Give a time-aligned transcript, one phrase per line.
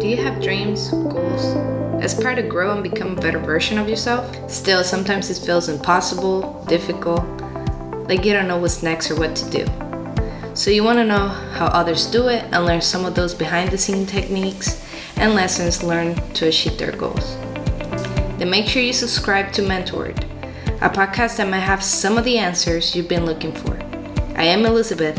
[0.00, 1.44] Do you have dreams, goals?
[2.02, 4.34] Aspire to grow and become a better version of yourself?
[4.50, 7.22] Still, sometimes it feels impossible, difficult,
[8.08, 9.66] like you don't know what's next or what to do.
[10.54, 13.72] So, you want to know how others do it and learn some of those behind
[13.72, 14.82] the scene techniques
[15.16, 17.36] and lessons learned to achieve their goals.
[18.38, 20.24] Then make sure you subscribe to Mentored,
[20.80, 23.78] a podcast that might have some of the answers you've been looking for.
[24.34, 25.18] I am Elizabeth,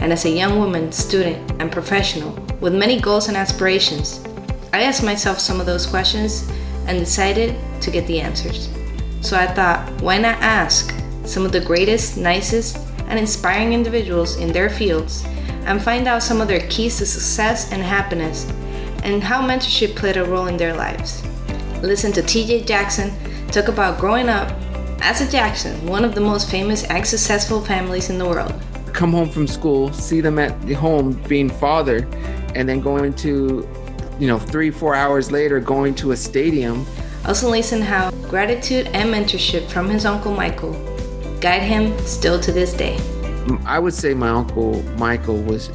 [0.00, 4.24] and as a young woman, student, and professional with many goals and aspirations,
[4.72, 6.48] I asked myself some of those questions
[6.86, 8.68] and decided to get the answers.
[9.20, 10.94] So I thought, why not ask
[11.24, 15.24] some of the greatest, nicest, and inspiring individuals in their fields
[15.66, 18.48] and find out some of their keys to success and happiness
[19.02, 21.24] and how mentorship played a role in their lives.
[21.82, 23.12] Listen to TJ Jackson
[23.48, 24.56] talk about growing up
[25.00, 28.54] as a Jackson, one of the most famous and successful families in the world.
[28.92, 32.06] Come home from school, see them at the home being father,
[32.54, 33.68] and then going to,
[34.18, 36.86] you know, three, four hours later, going to a stadium.
[37.26, 40.72] Also, listen how gratitude and mentorship from his uncle Michael
[41.40, 42.98] guide him still to this day.
[43.66, 45.68] I would say my uncle Michael was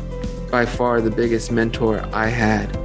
[0.49, 2.75] by far the biggest mentor I had.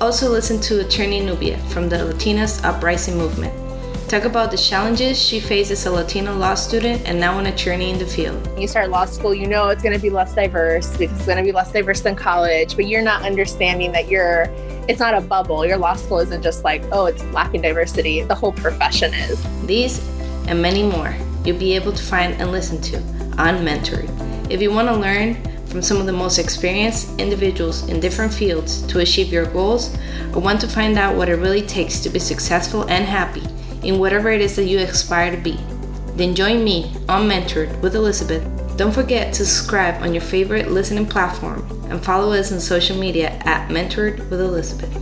[0.00, 3.67] Also, listen to attorney Nubia from the Latinas Uprising Movement.
[4.08, 7.90] Talk about the challenges she faced as a Latino law student and now an attorney
[7.90, 8.46] in the field.
[8.46, 11.26] When You start law school, you know it's going to be less diverse because it's
[11.26, 14.44] going to be less diverse than college, but you're not understanding that you're
[14.88, 15.66] it's not a bubble.
[15.66, 18.22] Your law school isn't just like, oh, it's lacking diversity.
[18.22, 19.46] The whole profession is.
[19.66, 19.98] These
[20.48, 21.14] and many more
[21.44, 22.96] you'll be able to find and listen to
[23.36, 24.08] on Mentored.
[24.50, 25.34] If you want to learn
[25.66, 29.94] from some of the most experienced individuals in different fields to achieve your goals,
[30.34, 33.42] or want to find out what it really takes to be successful and happy
[33.88, 35.58] in whatever it is that you aspire to be,
[36.14, 38.44] then join me on Mentored with Elizabeth.
[38.76, 43.30] Don't forget to subscribe on your favorite listening platform and follow us on social media
[43.46, 44.92] at Mentored with Elizabeth.